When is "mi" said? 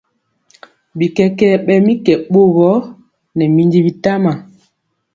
1.85-1.93